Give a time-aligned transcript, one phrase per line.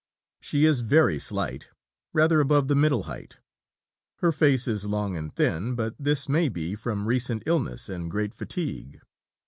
[0.39, 1.69] She is very slight,
[2.11, 3.39] rather above the middle height;
[4.15, 8.33] her face is long and thin, but this may be from recent illness and great
[8.33, 8.99] fatigue.